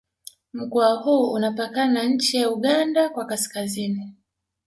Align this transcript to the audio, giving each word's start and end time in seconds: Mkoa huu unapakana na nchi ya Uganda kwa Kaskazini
Mkoa 0.53 0.93
huu 0.95 1.31
unapakana 1.33 1.93
na 1.93 2.03
nchi 2.03 2.37
ya 2.37 2.51
Uganda 2.51 3.09
kwa 3.09 3.25
Kaskazini 3.25 4.13